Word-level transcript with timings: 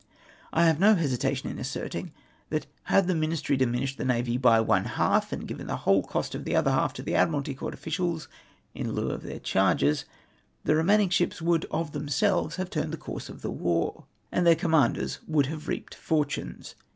I 0.51 0.65
have 0.65 0.79
no 0.79 0.95
hesitation 0.95 1.47
in 1.51 1.59
asserting 1.59 2.11
that 2.49 2.65
had 2.85 3.05
tlie 3.05 3.19
Ministry 3.19 3.55
diminished 3.55 3.99
the 3.99 4.03
navy 4.03 4.35
one 4.35 4.85
half, 4.85 5.31
and 5.31 5.47
given 5.47 5.67
the 5.67 5.75
whole 5.85 6.01
cost 6.01 6.33
of 6.33 6.43
the 6.43 6.55
other 6.55 6.71
half 6.71 6.91
to 6.93 7.03
the 7.03 7.13
Admiralty 7.13 7.53
Court 7.53 7.75
officials 7.75 8.27
in 8.73 8.87
Ueu 8.95 9.11
of 9.11 9.21
their 9.21 9.37
charges, 9.37 10.05
the 10.63 10.75
remaining 10.75 11.09
ships 11.09 11.39
would 11.39 11.65
of 11.65 11.91
themselves 11.91 12.55
have 12.55 12.71
turned 12.71 12.93
the 12.93 12.97
course 12.97 13.29
of 13.29 13.43
the 13.43 13.51
war, 13.51 14.05
and 14.31 14.43
their 14.43 14.55
commanders 14.55 15.19
would 15.27 15.45
have 15.45 15.67
reaped 15.67 15.93
fortunes. 15.93 16.73